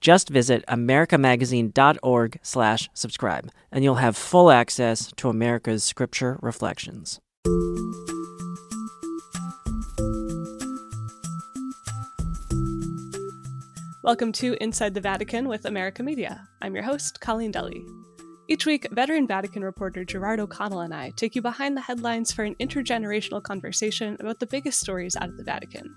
[0.00, 7.20] Just visit americamagazine.org slash subscribe, and you'll have full access to America's Scripture Reflections.
[14.04, 16.48] Welcome to Inside the Vatican with America Media.
[16.62, 17.84] I'm your host, Colleen Dulle.
[18.50, 22.44] Each week, veteran Vatican reporter Gerard O'Connell and I take you behind the headlines for
[22.44, 25.94] an intergenerational conversation about the biggest stories out of the Vatican.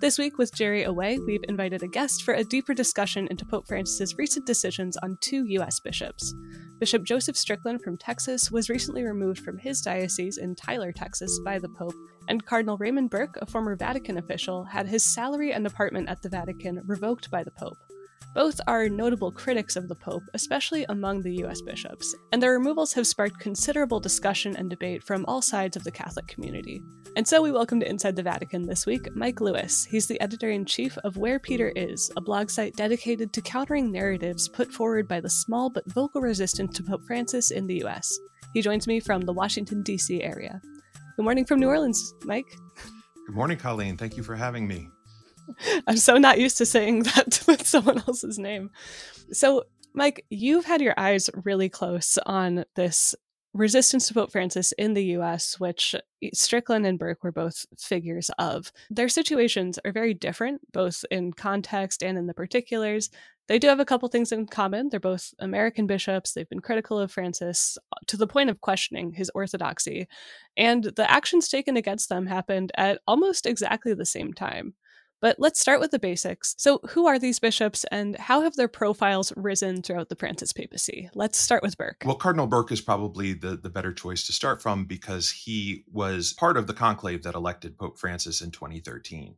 [0.00, 3.66] This week, with Jerry away, we've invited a guest for a deeper discussion into Pope
[3.66, 5.80] Francis's recent decisions on two U.S.
[5.80, 6.32] bishops.
[6.78, 11.58] Bishop Joseph Strickland from Texas was recently removed from his diocese in Tyler, Texas, by
[11.58, 11.96] the Pope,
[12.28, 16.28] and Cardinal Raymond Burke, a former Vatican official, had his salary and apartment at the
[16.28, 17.78] Vatican revoked by the Pope.
[18.38, 22.92] Both are notable critics of the Pope, especially among the US bishops, and their removals
[22.92, 26.80] have sparked considerable discussion and debate from all sides of the Catholic community.
[27.16, 29.84] And so we welcome to Inside the Vatican this week Mike Lewis.
[29.84, 33.90] He's the editor in chief of Where Peter Is, a blog site dedicated to countering
[33.90, 38.16] narratives put forward by the small but vocal resistance to Pope Francis in the US.
[38.54, 40.22] He joins me from the Washington, D.C.
[40.22, 40.60] area.
[41.16, 42.56] Good morning from New Orleans, Mike.
[43.26, 43.96] Good morning, Colleen.
[43.96, 44.90] Thank you for having me.
[45.86, 48.70] I'm so not used to saying that with someone else's name.
[49.32, 53.14] So, Mike, you've had your eyes really close on this
[53.54, 55.94] resistance to Pope Francis in the US, which
[56.32, 58.70] Strickland and Burke were both figures of.
[58.90, 63.10] Their situations are very different, both in context and in the particulars.
[63.48, 64.90] They do have a couple things in common.
[64.90, 66.32] They're both American bishops.
[66.32, 70.06] They've been critical of Francis uh, to the point of questioning his orthodoxy.
[70.56, 74.74] And the actions taken against them happened at almost exactly the same time.
[75.20, 76.54] But let's start with the basics.
[76.58, 81.10] So, who are these bishops and how have their profiles risen throughout the Francis papacy?
[81.14, 82.02] Let's start with Burke.
[82.04, 86.32] Well, Cardinal Burke is probably the, the better choice to start from because he was
[86.34, 89.36] part of the conclave that elected Pope Francis in 2013.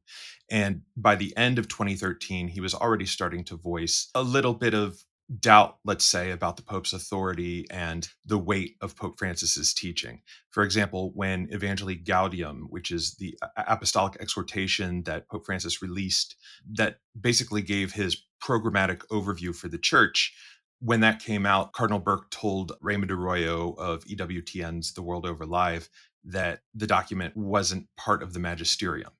[0.50, 4.74] And by the end of 2013, he was already starting to voice a little bit
[4.74, 5.04] of
[5.38, 10.22] doubt, let's say, about the Pope's authority and the weight of Pope Francis's teaching.
[10.50, 16.36] For example, when Evangelii Gaudium, which is the apostolic exhortation that Pope Francis released,
[16.72, 20.34] that basically gave his programmatic overview for the church,
[20.80, 25.90] when that came out, Cardinal Burke told Raymond Arroyo of EWTN's The World Over Live
[26.24, 29.12] that the document wasn't part of the magisterium.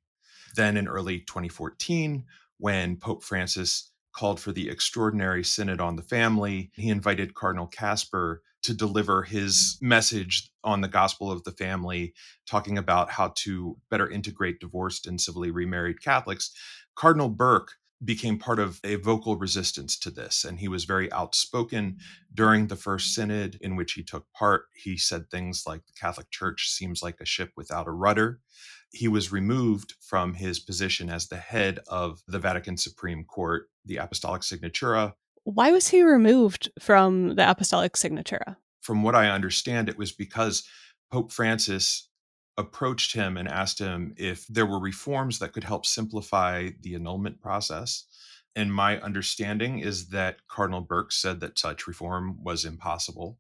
[0.57, 2.25] Then in early 2014,
[2.59, 6.71] when Pope Francis called for the Extraordinary Synod on the Family.
[6.75, 12.13] He invited Cardinal Kasper to deliver his message on the gospel of the family,
[12.47, 16.51] talking about how to better integrate divorced and civilly remarried Catholics.
[16.95, 17.73] Cardinal Burke
[18.03, 20.45] became part of a vocal resistance to this.
[20.45, 21.99] And he was very outspoken
[22.33, 24.65] during the first synod in which he took part.
[24.75, 28.41] He said things like the Catholic Church seems like a ship without a rudder
[28.93, 33.97] he was removed from his position as the head of the Vatican Supreme Court, the
[33.97, 35.15] Apostolic Signatura.
[35.45, 38.57] Why was he removed from the Apostolic Signatura?
[38.81, 40.67] From what I understand, it was because
[41.11, 42.09] Pope Francis
[42.57, 47.41] approached him and asked him if there were reforms that could help simplify the annulment
[47.41, 48.05] process.
[48.57, 53.39] And my understanding is that Cardinal Burke said that such reform was impossible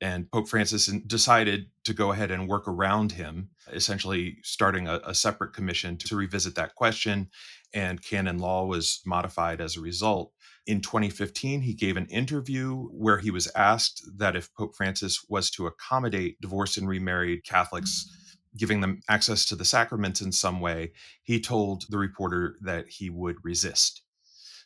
[0.00, 5.14] and Pope Francis decided to go ahead and work around him, essentially starting a, a,
[5.14, 7.28] separate commission to revisit that question.
[7.72, 10.32] And canon law was modified as a result.
[10.66, 15.50] In 2015, he gave an interview where he was asked that if Pope Francis was
[15.52, 18.10] to accommodate divorced and remarried Catholics,
[18.56, 20.92] giving them access to the sacraments in some way,
[21.22, 24.02] he told the reporter that he would resist.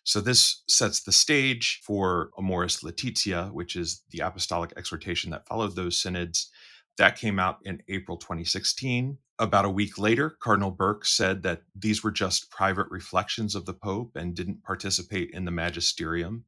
[0.05, 5.76] So this sets the stage for Amoris Laetitia, which is the apostolic exhortation that followed
[5.76, 6.50] those synods.
[6.99, 9.19] That came out in April 2016.
[9.38, 13.73] About a week later, Cardinal Burke said that these were just private reflections of the
[13.73, 16.44] Pope and didn't participate in the magisterium.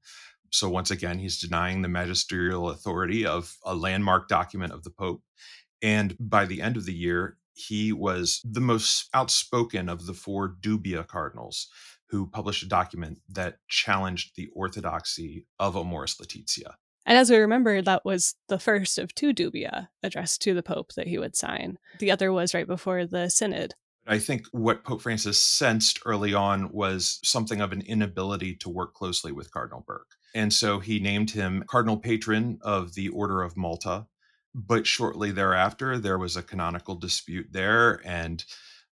[0.51, 5.23] So, once again, he's denying the magisterial authority of a landmark document of the Pope.
[5.81, 10.55] And by the end of the year, he was the most outspoken of the four
[10.61, 11.69] dubia cardinals
[12.13, 16.77] who published a document that challenged the orthodoxy of Amoris Laetitia.
[17.07, 20.93] And as we remember, that was the first of two dubia addressed to the Pope
[20.93, 21.79] that he would sign.
[21.99, 23.75] The other was right before the Synod.
[24.07, 28.93] I think what Pope Francis sensed early on was something of an inability to work
[28.93, 30.11] closely with Cardinal Burke.
[30.35, 34.07] And so he named him Cardinal Patron of the Order of Malta.
[34.55, 38.45] But shortly thereafter, there was a canonical dispute there, and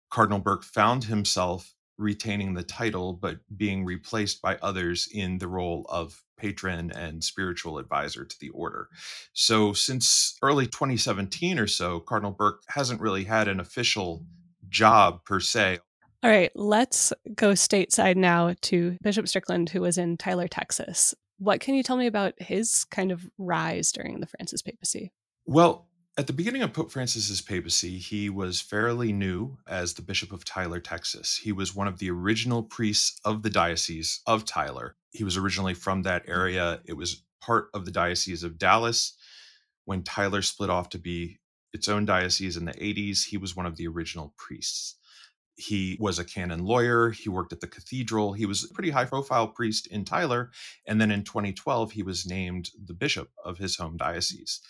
[0.08, 5.84] Cardinal Burke found himself retaining the title, but being replaced by others in the role
[5.88, 8.88] of patron and spiritual advisor to the order.
[9.32, 14.24] So, since early 2017 or so, Cardinal Burke hasn't really had an official
[14.68, 15.80] job per se.
[16.22, 21.14] All right, let's go stateside now to Bishop Strickland, who was in Tyler, Texas.
[21.38, 25.12] What can you tell me about his kind of rise during the Francis papacy?
[25.46, 25.87] Well,
[26.18, 30.44] at the beginning of Pope Francis's papacy, he was fairly new as the Bishop of
[30.44, 31.36] Tyler, Texas.
[31.36, 34.96] He was one of the original priests of the Diocese of Tyler.
[35.12, 36.32] He was originally from that hmm.
[36.32, 36.80] area.
[36.84, 39.16] It was part of the Diocese of Dallas.
[39.84, 41.38] When Tyler split off to be
[41.72, 44.96] its own diocese in the 80s, he was one of the original priests.
[45.54, 47.10] He was a canon lawyer.
[47.10, 48.32] He worked at the cathedral.
[48.32, 50.50] He was a pretty high profile priest in Tyler.
[50.86, 54.60] And then in 2012, he was named the bishop of his home diocese.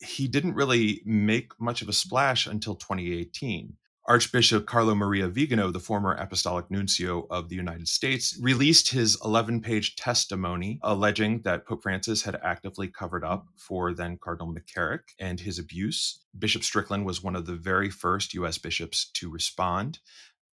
[0.00, 3.76] He didn't really make much of a splash until 2018
[4.08, 9.60] Archbishop Carlo Maria Vigano, the former apostolic nuncio of the United States, released his 11
[9.60, 15.38] page testimony alleging that Pope Francis had actively covered up for then Cardinal McCarrick and
[15.38, 16.24] his abuse.
[16.38, 18.56] Bishop Strickland was one of the very first U.S.
[18.56, 19.98] bishops to respond.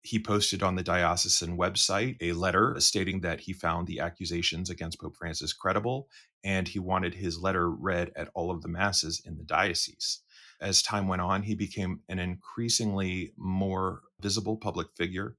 [0.01, 4.99] He posted on the diocesan website a letter stating that he found the accusations against
[4.99, 6.09] Pope Francis credible
[6.45, 10.21] and he wanted his letter read at all of the masses in the diocese
[10.61, 15.35] as time went on, he became an increasingly more visible public figure.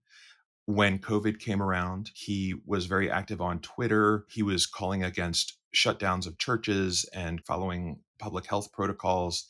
[0.67, 4.27] When COVID came around, he was very active on Twitter.
[4.29, 9.47] He was calling against shutdowns of churches and following public health protocols.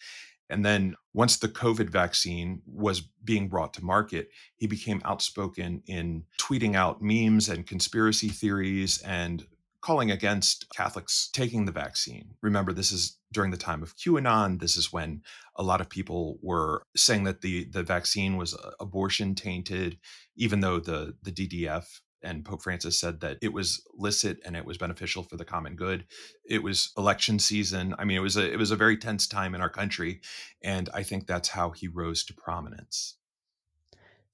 [0.48, 6.24] And then once the COVID vaccine was being brought to market, he became outspoken in
[6.40, 9.46] tweeting out memes and conspiracy theories and
[9.86, 12.34] calling against Catholics taking the vaccine.
[12.42, 14.58] Remember, this is during the time of QAnon.
[14.58, 15.22] This is when
[15.54, 19.98] a lot of people were saying that the the vaccine was uh, abortion tainted,
[20.36, 21.84] even though the the DDF
[22.20, 25.76] and Pope Francis said that it was licit and it was beneficial for the common
[25.76, 26.04] good.
[26.44, 27.94] It was election season.
[27.96, 30.20] I mean, it was a it was a very tense time in our country,
[30.64, 33.18] and I think that's how he rose to prominence.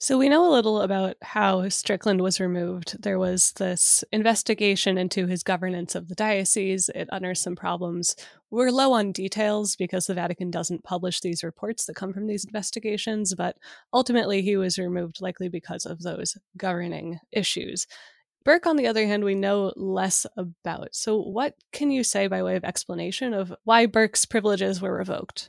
[0.03, 3.01] So we know a little about how Strickland was removed.
[3.01, 6.91] There was this investigation into his governance of the diocese.
[6.93, 8.17] It unearthed some problems.
[8.51, 12.45] We're low on details because the Vatican doesn't publish these reports that come from these
[12.45, 13.57] investigations, but
[13.93, 17.87] ultimately he was removed likely because of those governing issues.
[18.45, 20.97] Burke, on the other hand, we know less about.
[20.97, 25.49] So, what can you say by way of explanation of why Burke's privileges were revoked?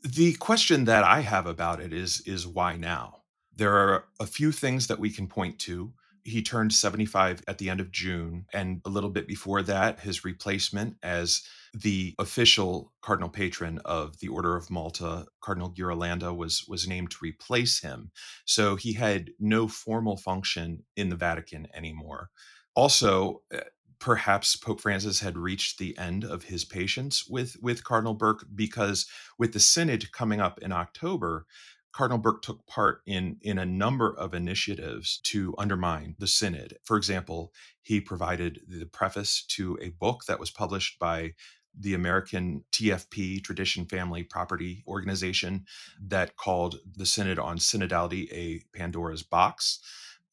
[0.00, 3.19] The question that I have about it is is why now?
[3.60, 5.92] There are a few things that we can point to.
[6.24, 10.24] He turned 75 at the end of June, and a little bit before that, his
[10.24, 11.42] replacement as
[11.74, 17.18] the official cardinal patron of the Order of Malta, Cardinal Ghirlanda, was was named to
[17.20, 18.12] replace him.
[18.46, 22.30] So he had no formal function in the Vatican anymore.
[22.74, 23.60] Also, eh,
[23.98, 29.06] perhaps Pope Francis had reached the end of his patience with with Cardinal Burke because
[29.38, 31.44] with the synod coming up in October,
[31.92, 36.76] Cardinal Burke took part in, in a number of initiatives to undermine the synod.
[36.84, 37.52] For example,
[37.82, 41.34] he provided the preface to a book that was published by
[41.78, 45.66] the American TFP, Tradition Family Property Organization,
[46.00, 49.80] that called the Synod on Synodality a Pandora's Box.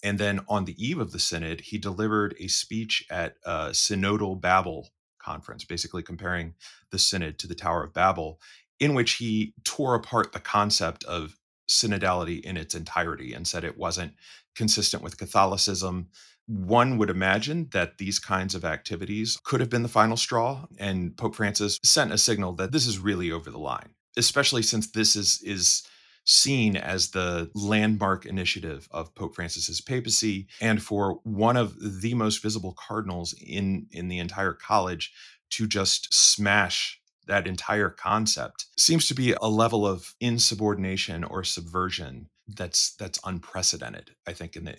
[0.04, 4.40] And then on the eve of the Synod, he delivered a speech at a Synodal
[4.40, 6.54] Babel conference, basically comparing
[6.92, 8.40] the Synod to the Tower of Babel,
[8.80, 11.36] in which he tore apart the concept of
[11.70, 14.14] synodality in its entirety and said it wasn't
[14.56, 16.08] consistent with Catholicism.
[16.48, 21.16] One would imagine that these kinds of activities could have been the final straw, and
[21.18, 25.16] Pope Francis sent a signal that this is really over the line, especially since this
[25.16, 25.84] is is
[26.28, 32.42] seen as the landmark initiative of Pope Francis's papacy and for one of the most
[32.42, 35.14] visible cardinals in in the entire college
[35.52, 42.30] to just smash that entire concept seems to be a level of insubordination or subversion
[42.48, 44.76] that's that's unprecedented i think in the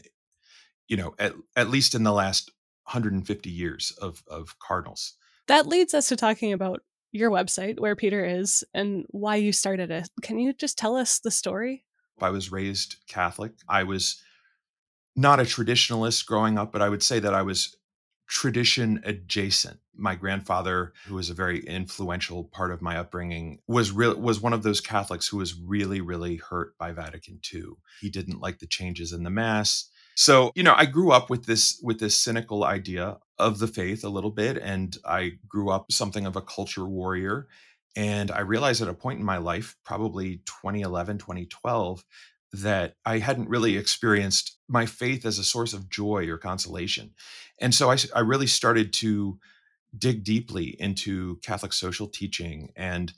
[0.89, 2.51] you know at, at least in the last
[2.89, 5.15] 150 years of of cardinals.
[5.47, 9.91] That leads us to talking about your website where peter is and why you started
[9.91, 10.09] it.
[10.23, 11.85] Can you just tell us the story?
[12.21, 13.53] I was raised catholic.
[13.69, 14.23] I was
[15.15, 17.77] not a traditionalist growing up but i would say that i was
[18.29, 24.15] tradition adjacent my grandfather, who was a very influential part of my upbringing, was real
[24.17, 27.65] was one of those Catholics who was really, really hurt by Vatican II.
[28.01, 29.91] He didn't like the changes in the Mass.
[30.15, 34.05] So, you know, I grew up with this with this cynical idea of the faith
[34.05, 37.49] a little bit, and I grew up something of a culture warrior.
[37.97, 42.05] And I realized at a point in my life, probably 2011, 2012,
[42.53, 47.13] that I hadn't really experienced my faith as a source of joy or consolation.
[47.61, 49.39] And so I, I really started to
[49.97, 53.13] dig deeply into Catholic social teaching and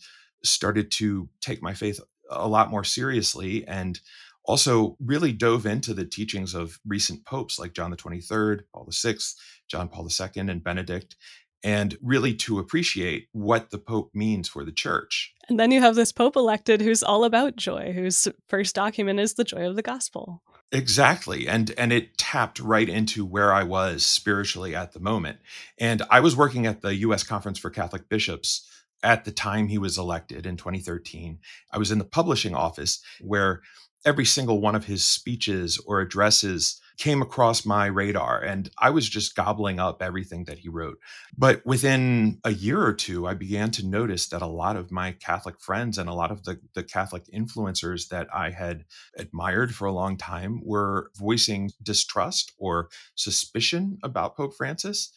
[0.45, 4.01] started to take my faith a lot more seriously and
[4.45, 8.93] also really dove into the teachings of recent popes like John the 23rd, Paul the
[8.93, 9.35] 6th,
[9.69, 11.17] John Paul II, and Benedict,
[11.63, 15.35] and really to appreciate what the Pope means for the church.
[15.49, 19.35] And then you have this Pope elected who's all about joy, whose first document is
[19.35, 20.43] the joy of the gospel.
[20.73, 21.49] Exactly.
[21.49, 25.39] And and it tapped right into where I was spiritually at the moment.
[25.79, 28.69] And I was working at the US Conference for Catholic Bishops
[29.03, 31.39] at the time he was elected in 2013.
[31.73, 33.63] I was in the publishing office where
[34.05, 39.09] every single one of his speeches or addresses came across my radar and I was
[39.09, 40.99] just gobbling up everything that he wrote.
[41.37, 45.13] But within a year or two, I began to notice that a lot of my
[45.13, 48.85] Catholic friends and a lot of the, the Catholic influencers that I had
[49.17, 55.11] admired for a long time were voicing distrust or suspicion about Pope Francis.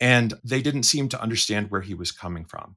[0.00, 2.76] And they didn't seem to understand where he was coming from.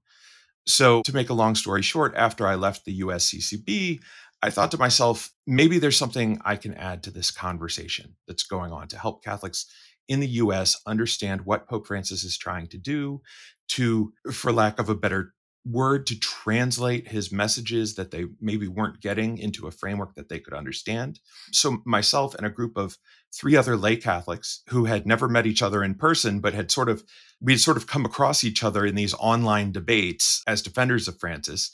[0.68, 4.02] So, to make a long story short, after I left the USCCB,
[4.42, 8.72] I thought to myself, maybe there's something I can add to this conversation that's going
[8.72, 9.66] on to help Catholics
[10.08, 13.22] in the US understand what Pope Francis is trying to do,
[13.70, 15.34] to, for lack of a better
[15.66, 20.40] word, to translate his messages that they maybe weren't getting into a framework that they
[20.40, 21.20] could understand.
[21.52, 22.98] So, myself and a group of
[23.32, 26.90] three other lay Catholics who had never met each other in person, but had sort
[26.90, 27.04] of,
[27.40, 31.20] we had sort of come across each other in these online debates as defenders of
[31.20, 31.72] Francis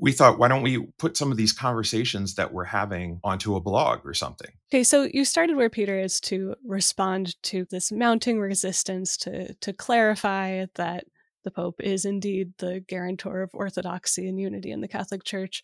[0.00, 3.60] we thought, why don't we put some of these conversations that we're having onto a
[3.60, 4.50] blog or something?
[4.70, 9.72] Okay, so you started where Peter is to respond to this mounting resistance to to
[9.72, 11.04] clarify that
[11.44, 15.62] the Pope is indeed the guarantor of orthodoxy and unity in the Catholic Church.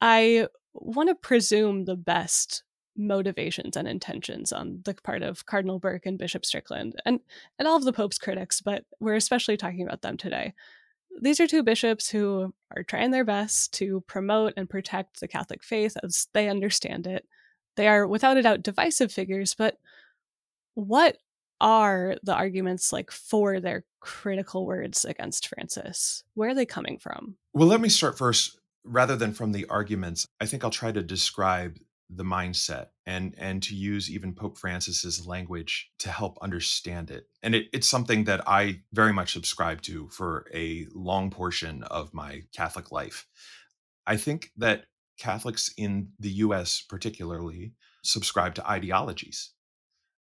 [0.00, 2.62] I want to presume the best
[2.96, 7.20] motivations and intentions on the part of Cardinal Burke and Bishop Strickland and,
[7.58, 10.54] and all of the Pope's critics, but we're especially talking about them today
[11.20, 15.62] these are two bishops who are trying their best to promote and protect the Catholic
[15.62, 17.26] faith as they understand it.
[17.76, 19.76] They are without a doubt divisive figures, but
[20.74, 21.18] what
[21.60, 26.22] are the arguments like for their critical words against Francis?
[26.34, 27.36] Where are they coming from?
[27.52, 28.58] Well, let me start first.
[28.84, 31.78] Rather than from the arguments, I think I'll try to describe
[32.10, 37.28] the mindset and and to use even pope francis's language to help understand it.
[37.42, 42.14] And it, it's something that i very much subscribe to for a long portion of
[42.14, 43.26] my catholic life.
[44.06, 44.84] I think that
[45.18, 47.72] catholics in the us particularly
[48.02, 49.50] subscribe to ideologies.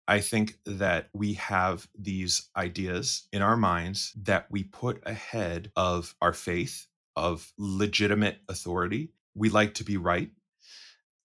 [0.07, 6.15] I think that we have these ideas in our minds that we put ahead of
[6.19, 9.11] our faith of legitimate authority.
[9.35, 10.31] We like to be right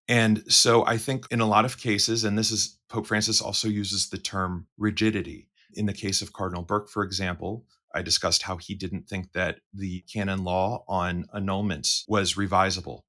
[0.08, 3.68] and so I think in a lot of cases, and this is Pope Francis also
[3.68, 5.48] uses the term rigidity.
[5.74, 9.60] In the case of Cardinal Burke, for example, I discussed how he didn't think that
[9.72, 13.00] the canon law on annulments was revisable,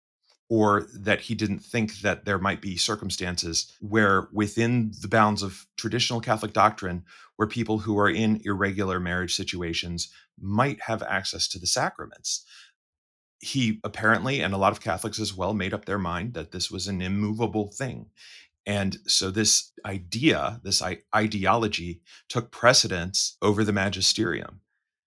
[0.49, 5.65] or that he didn't think that there might be circumstances where, within the bounds of
[5.75, 7.03] traditional Catholic doctrine,
[7.35, 12.45] where people who are in irregular marriage situations might have access to the sacraments
[13.39, 16.71] he apparently, and a lot of Catholics as well, made up their mind that this
[16.71, 18.07] was an immovable thing.
[18.65, 20.81] And so this idea, this
[21.15, 24.61] ideology, took precedence over the magisterium.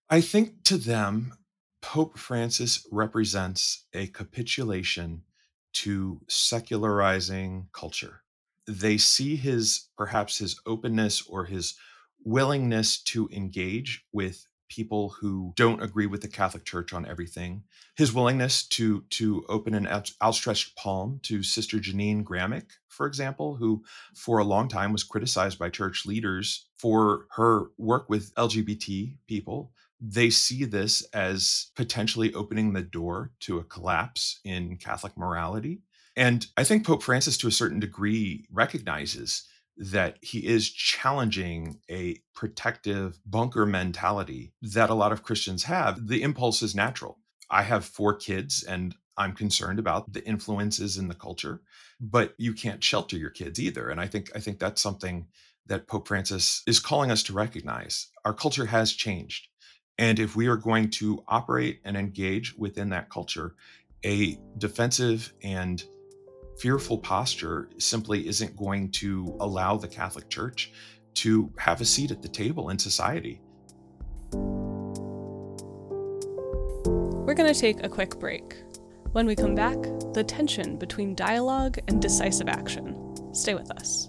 [0.08, 1.34] I think to them,
[1.80, 5.22] Pope Francis represents a capitulation
[5.74, 8.22] to secularizing culture.
[8.66, 11.74] They see his, perhaps his openness or his
[12.24, 17.62] willingness to engage with people who don't agree with the Catholic Church on everything.
[17.96, 19.86] His willingness to to open an
[20.22, 23.84] outstretched palm to Sister Jeannine Gramick, for example, who
[24.14, 29.72] for a long time was criticized by church leaders for her work with LGBT people.
[30.00, 35.82] They see this as potentially opening the door to a collapse in Catholic morality.
[36.16, 39.44] And I think Pope Francis, to a certain degree, recognizes
[39.78, 46.08] that he is challenging a protective bunker mentality that a lot of Christians have.
[46.08, 47.18] The impulse is natural.
[47.48, 51.60] I have four kids and I'm concerned about the influences in the culture,
[52.00, 53.88] but you can't shelter your kids either.
[53.88, 55.26] And I think I think that's something
[55.66, 58.08] that Pope Francis is calling us to recognize.
[58.24, 59.48] Our culture has changed.
[59.98, 63.54] And if we are going to operate and engage within that culture,
[64.04, 65.82] a defensive and
[66.60, 70.72] fearful posture simply isn't going to allow the Catholic Church
[71.14, 73.40] to have a seat at the table in society.
[77.28, 78.56] We're going to take a quick break.
[79.12, 79.76] When we come back,
[80.12, 82.94] the tension between dialogue and decisive action.
[83.34, 84.08] Stay with us.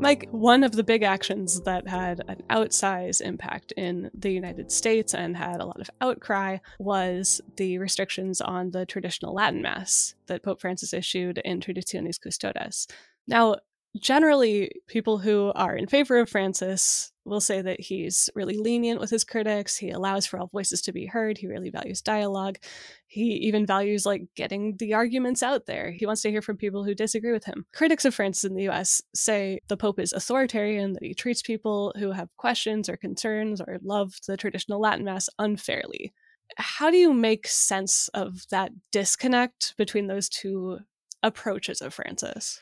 [0.00, 5.12] Mike, one of the big actions that had an outsized impact in the United States
[5.12, 10.42] and had a lot of outcry was the restrictions on the traditional Latin Mass that
[10.42, 12.86] Pope Francis issued in Traditionis Custodes.
[13.26, 13.56] Now,
[14.00, 19.10] generally, people who are in favor of Francis will say that he's really lenient with
[19.10, 19.76] his critics.
[19.76, 21.38] He allows for all voices to be heard.
[21.38, 22.58] He really values dialogue.
[23.06, 25.90] He even values like getting the arguments out there.
[25.90, 27.66] He wants to hear from people who disagree with him.
[27.72, 31.94] Critics of Francis in the US say the Pope is authoritarian, that he treats people
[31.98, 36.12] who have questions or concerns or love the traditional Latin Mass unfairly.
[36.56, 40.78] How do you make sense of that disconnect between those two
[41.22, 42.60] approaches of Francis?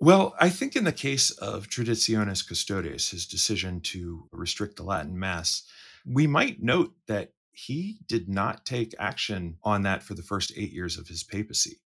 [0.00, 5.18] Well, I think in the case of Traditionis Custodes, his decision to restrict the Latin
[5.18, 5.64] Mass,
[6.06, 10.72] we might note that he did not take action on that for the first eight
[10.72, 11.80] years of his papacy.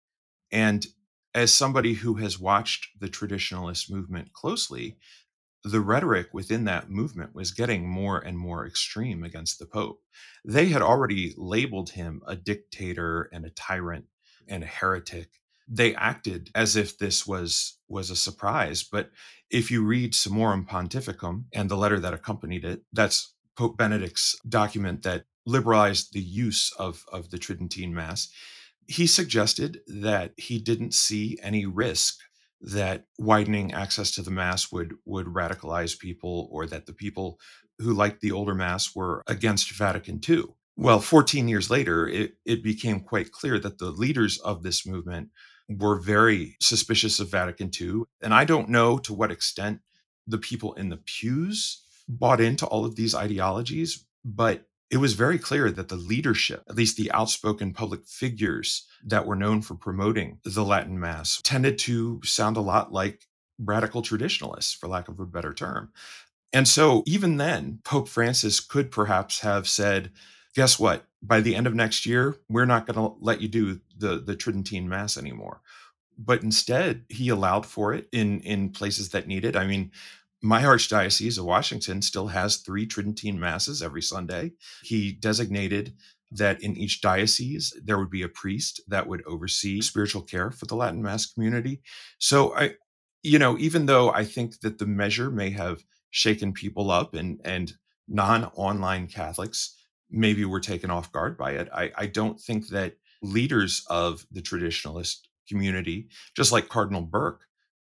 [0.52, 0.88] And
[1.36, 4.98] as somebody who has watched the traditionalist movement closely,
[5.64, 10.02] the rhetoric within that movement was getting more and more extreme against the Pope.
[10.44, 14.06] They had already labeled him a dictator and a tyrant
[14.48, 15.30] and a heretic
[15.70, 19.12] they acted as if this was was a surprise but
[19.50, 25.04] if you read summorum pontificum and the letter that accompanied it that's pope benedict's document
[25.04, 28.30] that liberalized the use of of the tridentine mass
[28.88, 32.18] he suggested that he didn't see any risk
[32.62, 37.40] that widening access to the mass would would radicalize people or that the people
[37.80, 40.44] who liked the older mass were against Vatican II.
[40.76, 45.30] Well, 14 years later, it, it became quite clear that the leaders of this movement
[45.70, 48.02] were very suspicious of Vatican II.
[48.22, 49.82] And I don't know to what extent
[50.28, 55.38] the people in the pews bought into all of these ideologies, but it was very
[55.38, 60.40] clear that the leadership, at least the outspoken public figures that were known for promoting
[60.44, 63.28] the Latin Mass, tended to sound a lot like
[63.60, 65.92] radical traditionalists, for lack of a better term.
[66.52, 70.12] And so even then, Pope Francis could perhaps have said,
[70.56, 71.06] guess what?
[71.22, 74.36] By the end of next year, we're not going to let you do the, the
[74.36, 75.62] Tridentine Mass anymore.
[76.18, 79.56] But instead, he allowed for it in, in places that need it.
[79.56, 79.92] I mean,
[80.42, 84.54] my archdiocese of Washington still has three Tridentine Masses every Sunday.
[84.84, 85.94] He designated
[86.32, 90.66] that in each diocese there would be a priest that would oversee spiritual care for
[90.66, 91.82] the Latin Mass community.
[92.20, 92.76] So I,
[93.24, 97.40] you know, even though I think that the measure may have shaken people up and
[97.44, 97.74] and
[98.08, 99.76] non-online Catholics
[100.10, 101.70] maybe were taken off guard by it.
[101.74, 107.42] I, I don't think that leaders of the traditionalist community, just like Cardinal Burke,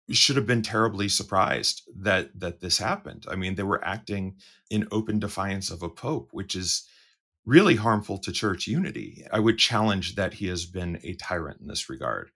[0.10, 3.26] should have been terribly surprised that that this happened.
[3.30, 4.38] I mean, they were acting
[4.70, 6.88] in open defiance of a pope, which is
[7.46, 9.26] really harmful to church unity.
[9.32, 12.32] I would challenge that he has been a tyrant in this regard.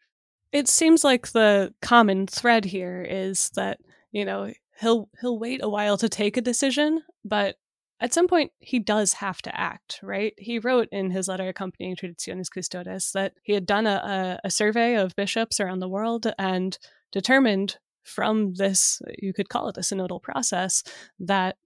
[0.51, 3.80] It seems like the common thread here is that,
[4.12, 7.56] you know, he'll he'll wait a while to take a decision, but
[8.01, 10.33] at some point he does have to act, right?
[10.37, 14.95] He wrote in his letter accompanying Traditionis Custodes that he had done a, a, survey
[14.95, 16.77] of bishops around the world and
[17.11, 20.83] determined from this, you could call it a synodal process,
[21.19, 21.57] that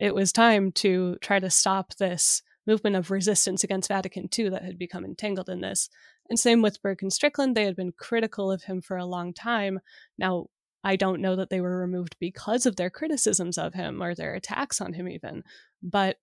[0.00, 4.64] it was time to try to stop this movement of resistance against Vatican II that
[4.64, 5.88] had become entangled in this.
[6.28, 9.32] And same with Burke and Strickland, they had been critical of him for a long
[9.32, 9.80] time.
[10.18, 10.46] Now,
[10.84, 14.34] I don't know that they were removed because of their criticisms of him or their
[14.34, 15.42] attacks on him, even.
[15.84, 16.16] But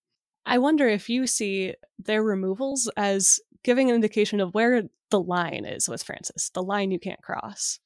[0.46, 5.66] I wonder if you see their removals as giving an indication of where the line
[5.66, 7.80] is with Francis, the line you can't cross.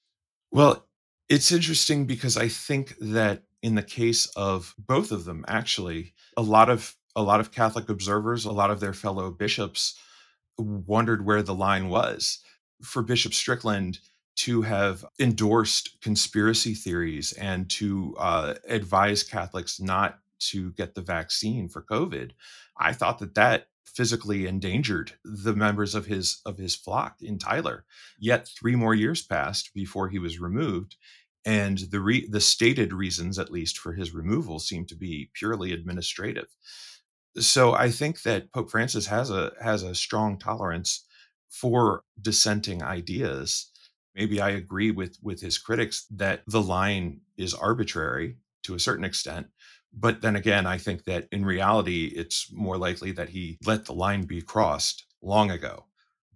[0.52, 0.88] Well,
[1.28, 6.42] it's interesting because I think that in the case of both of them, actually, a
[6.42, 9.98] lot of a lot of Catholic observers, a lot of their fellow bishops
[10.58, 12.40] wondered where the line was.
[12.82, 14.00] For Bishop Strickland,
[14.38, 21.70] to have endorsed conspiracy theories and to uh, advise Catholics not to get the vaccine
[21.70, 22.32] for COVID,
[22.78, 27.86] I thought that that physically endangered the members of his of his flock in Tyler.
[28.20, 30.96] Yet three more years passed before he was removed,
[31.46, 35.72] and the re- the stated reasons, at least for his removal, seem to be purely
[35.72, 36.48] administrative.
[37.38, 41.06] So I think that Pope Francis has a has a strong tolerance
[41.50, 43.72] for dissenting ideas.
[44.16, 49.06] Maybe I agree with with his critics that the line is arbitrary to a certain
[49.06, 49.48] extent,
[49.96, 53.94] but then again, I think that in reality, it's more likely that he let the
[53.94, 55.86] line be crossed long ago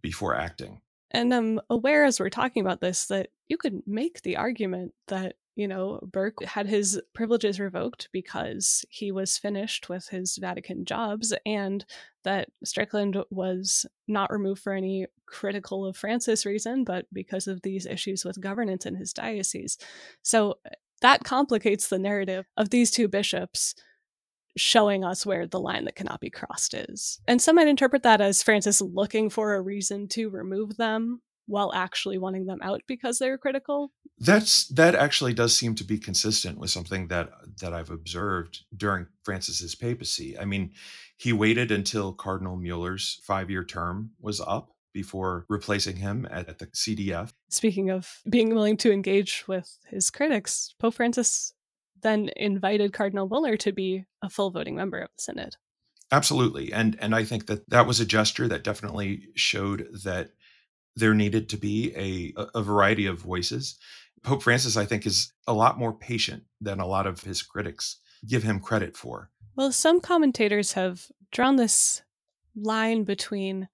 [0.01, 0.81] before acting.
[1.11, 5.35] And I'm aware as we're talking about this that you could make the argument that,
[5.55, 11.33] you know, Burke had his privileges revoked because he was finished with his Vatican jobs
[11.45, 11.83] and
[12.23, 17.85] that Strickland was not removed for any critical of Francis reason, but because of these
[17.85, 19.77] issues with governance in his diocese.
[20.21, 20.59] So
[21.01, 23.75] that complicates the narrative of these two bishops
[24.57, 27.19] showing us where the line that cannot be crossed is.
[27.27, 31.73] And some might interpret that as Francis looking for a reason to remove them while
[31.73, 33.91] actually wanting them out because they're critical.
[34.19, 37.31] That's that actually does seem to be consistent with something that
[37.61, 40.37] that I've observed during Francis's papacy.
[40.37, 40.73] I mean,
[41.17, 46.67] he waited until Cardinal Mueller's 5-year term was up before replacing him at, at, the
[46.67, 47.31] CDF.
[47.49, 51.53] Speaking of being willing to engage with his critics, Pope Francis
[52.01, 55.55] then invited Cardinal Mueller to be a full voting member of the synod.
[56.11, 56.73] Absolutely.
[56.73, 60.31] And and I think that that was a gesture that definitely showed that
[60.95, 63.77] there needed to be a a variety of voices.
[64.23, 67.97] Pope Francis I think is a lot more patient than a lot of his critics
[68.27, 69.29] give him credit for.
[69.55, 72.01] Well, some commentators have drawn this
[72.55, 73.67] line between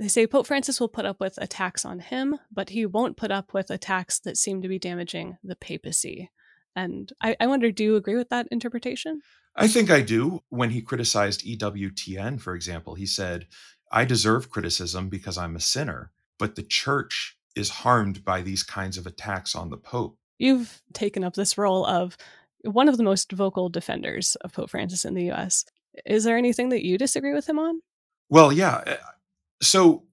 [0.00, 3.30] they say Pope Francis will put up with attacks on him, but he won't put
[3.30, 6.30] up with attacks that seem to be damaging the papacy.
[6.74, 9.20] And I, I wonder, do you agree with that interpretation?
[9.54, 10.40] I think I do.
[10.48, 13.46] When he criticized EWTN, for example, he said,
[13.92, 18.96] I deserve criticism because I'm a sinner, but the church is harmed by these kinds
[18.96, 20.16] of attacks on the Pope.
[20.38, 22.16] You've taken up this role of
[22.62, 25.66] one of the most vocal defenders of Pope Francis in the US.
[26.06, 27.82] Is there anything that you disagree with him on?
[28.30, 28.82] Well, yeah.
[28.86, 28.96] Eh,
[29.62, 30.04] So,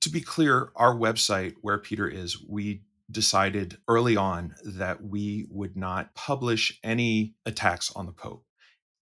[0.00, 5.76] to be clear, our website, where Peter is, we decided early on that we would
[5.76, 8.44] not publish any attacks on the Pope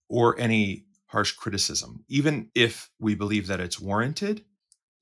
[0.08, 2.04] or any harsh criticism.
[2.08, 4.44] Even if we believe that it's warranted,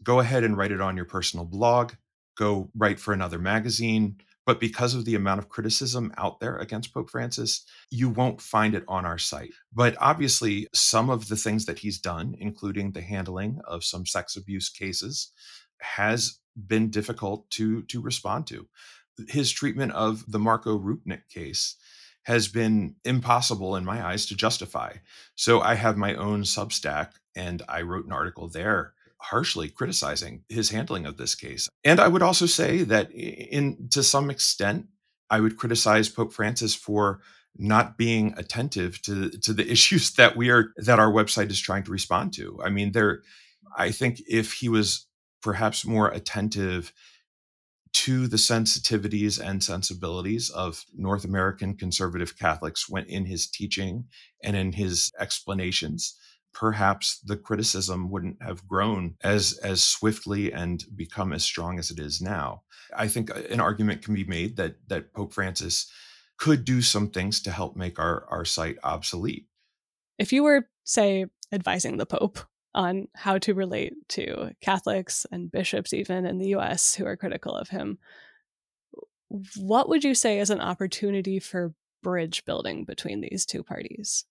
[0.02, 1.92] go ahead and write it on your personal blog,
[2.36, 4.16] go write for another magazine.
[4.46, 8.74] But because of the amount of criticism out there against Pope Francis, you won't find
[8.74, 9.52] it on our site.
[9.72, 14.36] But obviously, some of the things that he's done, including the handling of some sex
[14.36, 15.32] abuse cases,
[15.80, 18.68] has been difficult to to respond to.
[19.28, 21.76] His treatment of the Marco Rupnik case
[22.22, 24.92] has been impossible in my eyes to justify.
[25.36, 30.70] So I have my own Substack and I wrote an article there harshly criticizing his
[30.70, 31.68] handling of this case.
[31.84, 34.86] And I would also say that in to some extent
[35.30, 37.20] I would criticize Pope Francis for
[37.56, 41.82] not being attentive to to the issues that we are that our website is trying
[41.84, 42.60] to respond to.
[42.62, 43.22] I mean there
[43.76, 45.06] I think if he was
[45.42, 46.92] perhaps more attentive
[47.92, 54.04] to the sensitivities and sensibilities of North American conservative Catholics when in his teaching
[54.44, 56.14] and in his explanations
[56.56, 61.98] perhaps the criticism wouldn't have grown as as swiftly and become as strong as it
[61.98, 62.62] is now.
[62.96, 65.90] I think uh, an argument can be made that that Pope Francis
[66.38, 69.46] could do some things to help make our our site obsolete.
[70.18, 72.38] If you were say advising the pope
[72.74, 77.54] on how to relate to Catholics and bishops, even in the US, who are critical
[77.54, 77.98] of him.
[79.56, 84.24] What would you say is an opportunity for bridge building between these two parties?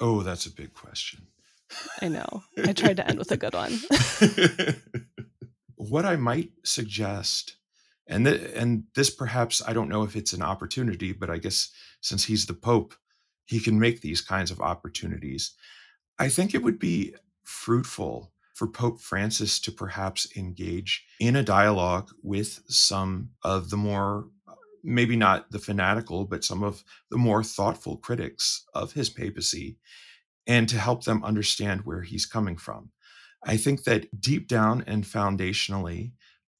[0.00, 1.26] Oh, that's a big question.
[2.02, 2.42] I know.
[2.64, 3.80] I tried to end with a good one.
[5.76, 7.56] what I might suggest,
[8.06, 12.24] and and this perhaps I don't know if it's an opportunity, but I guess since
[12.24, 12.94] he's the Pope,
[13.46, 15.52] he can make these kinds of opportunities.
[16.18, 22.10] I think it would be fruitful for Pope Francis to perhaps engage in a dialogue
[22.22, 24.28] with some of the more,
[24.84, 29.78] maybe not the fanatical, but some of the more thoughtful critics of his papacy
[30.50, 32.90] and to help them understand where he's coming from.
[33.44, 36.10] I think that deep down and foundationally,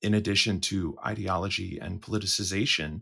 [0.00, 3.00] in addition to ideology and politicization,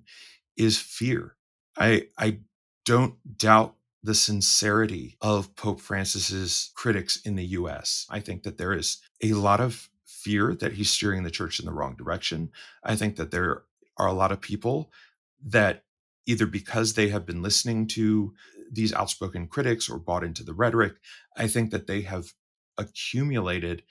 [0.56, 1.36] is fear.
[1.76, 2.38] I, I
[2.86, 8.06] don't doubt the sincerity of Pope Francis's critics in the US.
[8.08, 11.66] I think that there is a lot of fear that he's steering the church in
[11.66, 12.50] the wrong direction.
[12.82, 13.64] I think that there
[13.98, 14.90] are a lot of people
[15.44, 15.84] that
[16.24, 18.32] either because they have been listening to
[18.70, 20.94] these outspoken critics or bought into the rhetoric,
[21.36, 22.32] I think that they have
[22.76, 23.82] accumulated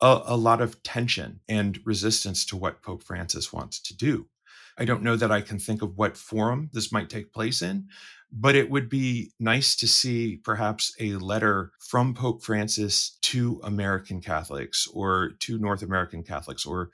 [0.00, 4.26] a, a lot of tension and resistance to what Pope Francis wants to do.
[4.78, 7.88] I don't know that I can think of what forum this might take place in,
[8.32, 14.22] but it would be nice to see perhaps a letter from Pope Francis to American
[14.22, 16.90] Catholics or to North American Catholics or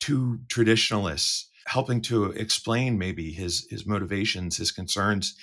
[0.00, 5.34] to traditionalists helping to explain maybe his his motivations, his concerns,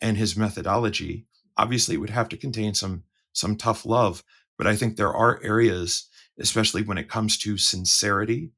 [0.00, 1.26] and his methodology.
[1.56, 4.24] Obviously, would have to contain some some tough love,
[4.56, 6.08] but I think there are areas,
[6.38, 8.50] especially when it comes to sincerity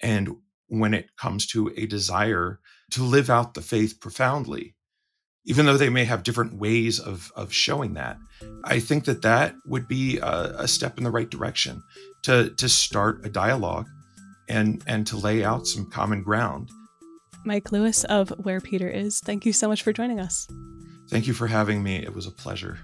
[0.00, 0.36] and
[0.68, 2.60] when it comes to a desire
[2.92, 4.74] to live out the faith profoundly
[5.44, 8.18] even though they may have different ways of, of showing that
[8.64, 11.82] i think that that would be a, a, step in the right direction
[12.22, 13.86] to, to start a dialogue
[14.48, 16.70] and and to lay out some common ground
[17.44, 20.48] mike lewis of where peter is thank you so much for joining us
[21.12, 22.78] thank you for having me it was a pleasure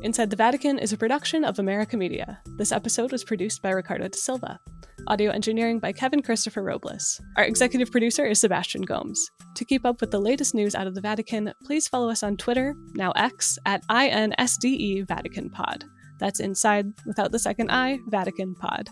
[0.00, 2.40] Inside the Vatican is a production of America Media.
[2.56, 4.58] This episode was produced by Ricardo da Silva.
[5.06, 7.20] Audio engineering by Kevin Christopher Robles.
[7.36, 9.30] Our executive producer is Sebastian Gomes.
[9.56, 12.36] To keep up with the latest news out of the Vatican, please follow us on
[12.36, 15.84] Twitter, now X, at INSDE Vatican Pod.
[16.18, 18.88] That's inside without the second I, Vatican Pod.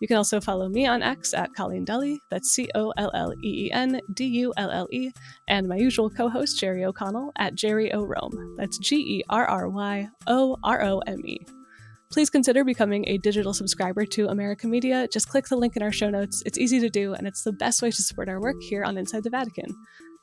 [0.00, 3.32] You can also follow me on X at Colleen Dulle, that's C O L L
[3.42, 5.10] E E N D U L L E,
[5.48, 9.46] and my usual co host Jerry O'Connell at Jerry O Rome, that's G E R
[9.46, 11.38] R Y O R O M E.
[12.10, 15.06] Please consider becoming a digital subscriber to America Media.
[15.08, 16.42] Just click the link in our show notes.
[16.46, 18.96] It's easy to do, and it's the best way to support our work here on
[18.96, 19.74] Inside the Vatican.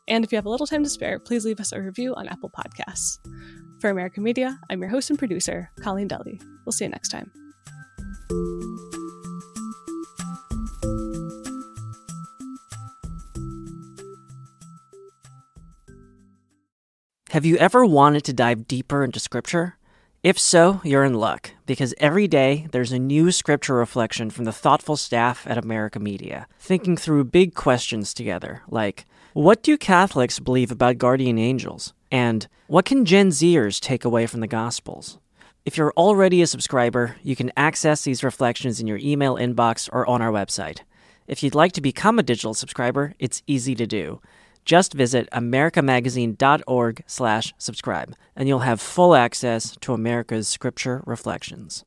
[0.07, 2.27] And if you have a little time to spare, please leave us a review on
[2.27, 3.17] Apple Podcasts.
[3.79, 6.39] For American Media, I'm your host and producer, Colleen Dulle.
[6.63, 7.31] We'll see you next time.
[17.31, 19.77] Have you ever wanted to dive deeper into Scripture?
[20.23, 24.51] If so, you're in luck, because every day there's a new scripture reflection from the
[24.51, 29.05] thoughtful staff at America Media, thinking through big questions together, like
[29.35, 31.93] what do Catholics believe about guardian angels?
[32.09, 35.19] And what can Gen Zers take away from the Gospels?
[35.65, 40.07] If you're already a subscriber, you can access these reflections in your email inbox or
[40.07, 40.83] on our website.
[41.27, 44.21] If you'd like to become a digital subscriber, it's easy to do.
[44.63, 51.83] Just visit americamagazine.org slash subscribe, and you'll have full access to America's scripture reflections.